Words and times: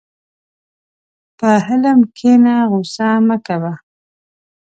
په 1.37 1.49
حلم 1.65 1.99
کښېنه، 2.15 2.55
غوسه 2.69 3.09
مه 3.27 3.37
کوه. 3.45 3.73